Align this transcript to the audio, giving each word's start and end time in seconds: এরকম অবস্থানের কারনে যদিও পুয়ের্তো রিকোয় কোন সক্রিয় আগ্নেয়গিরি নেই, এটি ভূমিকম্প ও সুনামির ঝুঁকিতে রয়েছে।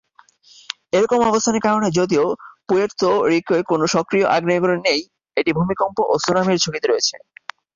এরকম 0.93 1.19
অবস্থানের 1.23 1.63
কারনে 1.65 1.89
যদিও 1.99 2.25
পুয়ের্তো 2.67 3.09
রিকোয় 3.31 3.63
কোন 3.69 3.81
সক্রিয় 3.95 4.25
আগ্নেয়গিরি 4.35 4.77
নেই, 4.87 5.01
এটি 5.37 5.51
ভূমিকম্প 5.57 5.97
ও 6.05 6.23
সুনামির 6.23 6.61
ঝুঁকিতে 6.63 6.87
রয়েছে। 6.89 7.15